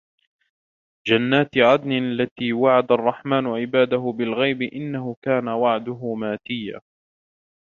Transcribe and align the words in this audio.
جَنَّاتِ 1.07 1.57
عَدْنٍ 1.57 1.91
الَّتِي 1.91 2.53
وَعَدَ 2.53 2.91
الرَّحْمَنُ 2.91 3.47
عِبَادَهُ 3.47 4.11
بِالْغَيْبِ 4.17 4.61
إِنَّهُ 4.61 5.15
كَانَ 5.23 5.47
وَعْدُهُ 5.47 6.13
مَأْتِيًّا 6.13 6.79